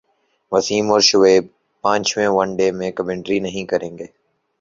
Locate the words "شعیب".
1.09-1.43